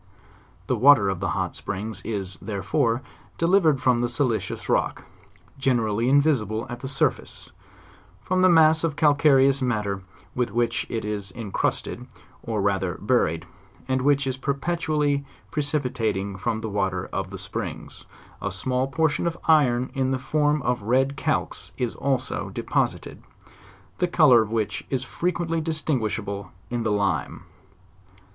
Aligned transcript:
The 0.65 0.75
wa 0.75 0.95
ter 0.95 1.09
of 1.09 1.19
the 1.19 1.29
hot 1.37 1.55
springs 1.55 2.01
is, 2.03 2.35
therefore, 2.41 3.03
delivered 3.37 3.79
from 3.79 3.99
the 4.01 4.07
sili 4.07 4.41
cious 4.41 4.67
rock, 4.67 5.05
generally 5.59 6.09
invisible 6.09 6.65
at 6.71 6.79
the 6.79 6.87
surface, 6.87 7.51
from 8.19 8.41
the 8.41 8.49
mass 8.49 8.83
of 8.83 8.95
calcareous 8.95 9.61
matter 9.61 10.01
with 10.33 10.49
which 10.49 10.87
it 10.89 11.05
is 11.05 11.29
incrusted, 11.33 12.07
or 12.41 12.63
rather 12.63 12.95
bu 12.99 13.13
ried, 13.13 13.45
and 13.87 14.01
which 14.01 14.25
is 14.25 14.37
perpetually 14.37 15.23
precipitating 15.51 16.35
from 16.35 16.61
the 16.61 16.69
water 16.69 17.05
of 17.13 17.29
the 17.29 17.37
springs; 17.37 18.05
a 18.41 18.51
small 18.51 18.87
proportion 18.87 19.27
of 19.27 19.37
iron, 19.43 19.91
in 19.93 20.09
the 20.09 20.17
form 20.17 20.63
of 20.63 20.81
red 20.81 21.15
calx, 21.15 21.73
is 21.77 21.93
also 21.93 22.49
deposited: 22.49 23.21
the 23.99 24.07
color 24.07 24.41
of 24.41 24.49
which 24.51 24.83
is 24.89 25.03
frequently 25.03 25.61
dis 25.61 25.83
tinguishable 25.83 26.49
in 26.71 26.81
the 26.81 26.91
lime. 26.91 27.43